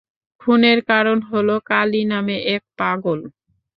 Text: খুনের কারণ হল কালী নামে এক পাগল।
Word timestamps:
খুনের 0.41 0.79
কারণ 0.89 1.17
হল 1.29 1.49
কালী 1.69 2.01
নামে 2.11 2.37
এক 2.55 2.63
পাগল। 2.79 3.19